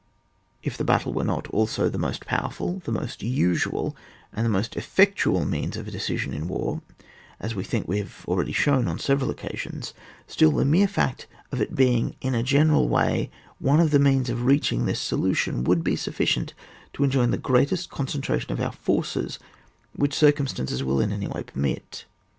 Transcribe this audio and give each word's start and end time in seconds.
If 0.63 0.79
the 0.79 0.83
battle 0.83 1.13
were 1.13 1.23
not 1.23 1.45
also 1.49 1.87
the 1.87 1.99
most 1.99 2.25
powerful, 2.25 2.81
the 2.85 2.91
most 2.91 3.21
usual 3.21 3.95
and 4.33 4.51
most 4.51 4.75
ef 4.75 4.95
fectual 4.95 5.47
means 5.47 5.77
of 5.77 5.87
a 5.87 5.91
decision 5.91 6.33
in 6.33 6.47
war, 6.47 6.81
as 7.39 7.53
we 7.53 7.63
think 7.63 7.87
we 7.87 7.99
have 7.99 8.25
already 8.27 8.51
shown 8.51 8.87
on 8.87 8.97
several 8.97 9.29
occasions, 9.29 9.93
still 10.25 10.53
the 10.53 10.65
mere 10.65 10.87
fact 10.87 11.27
of 11.51 11.61
its 11.61 11.75
being 11.75 12.15
in 12.19 12.33
a 12.33 12.41
general 12.41 12.89
way 12.89 13.29
one 13.59 13.79
of 13.79 13.91
the 13.91 13.99
means 13.99 14.31
of 14.31 14.41
reaching 14.45 14.87
this 14.87 14.99
solution, 14.99 15.63
would 15.65 15.83
be 15.83 15.95
sufficient 15.95 16.55
to 16.93 17.03
enjoin 17.03 17.29
the 17.29 17.37
greatest 17.37 17.91
concentration 17.91 18.51
of 18.51 18.59
our 18.59 18.71
forces 18.71 19.37
which 19.95 20.15
circumstances 20.15 20.83
will 20.83 20.99
in 20.99 21.11
any 21.13 21.27
way 21.27 21.43
permit. 21.43 22.05